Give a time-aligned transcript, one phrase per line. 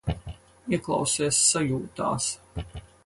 [0.77, 2.31] Ieklausies sajūtās.